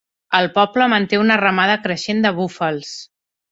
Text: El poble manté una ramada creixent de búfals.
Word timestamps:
El 0.37 0.47
poble 0.55 0.87
manté 0.93 1.19
una 1.25 1.37
ramada 1.43 1.77
creixent 1.85 2.25
de 2.27 2.35
búfals. 2.41 2.99